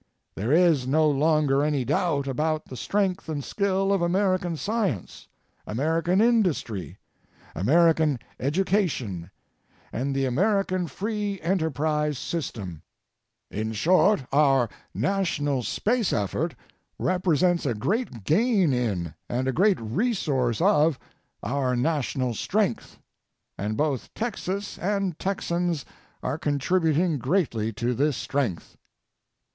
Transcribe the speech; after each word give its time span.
There 0.33 0.51
is 0.51 0.87
no 0.87 1.07
longer 1.07 1.61
any 1.63 1.85
doubt 1.85 2.25
about 2.25 2.65
the 2.65 2.75
strength 2.75 3.29
and 3.29 3.43
skill 3.43 3.93
of 3.93 4.01
American 4.01 4.57
science, 4.57 5.27
American 5.67 6.19
industry, 6.19 6.97
American 7.55 8.17
education, 8.39 9.29
and 9.93 10.15
the 10.15 10.25
American 10.25 10.87
free 10.87 11.39
enterprise 11.41 12.17
system. 12.17 12.81
In 13.51 13.73
short, 13.73 14.25
our 14.31 14.69
national 14.95 15.61
space 15.61 16.11
effort 16.11 16.55
represents 16.97 17.67
a 17.67 17.75
great 17.75 18.23
gain 18.23 18.73
in, 18.73 19.13
and 19.29 19.47
a 19.47 19.53
great 19.53 19.79
resource 19.79 20.61
of, 20.61 20.97
our 21.43 21.75
national 21.75 22.33
strength 22.33 22.97
ŌĆō 23.59 23.65
and 23.65 23.77
both 23.77 24.11
Texas 24.15 24.79
and 24.79 25.19
Texans 25.19 25.85
are 26.23 26.39
contributing 26.39 27.19
greatly 27.19 27.71
to 27.73 27.93
this 27.93 28.17
strength. 28.17 28.77